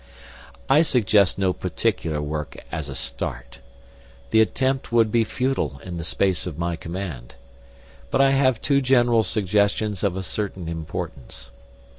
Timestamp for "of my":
6.47-6.75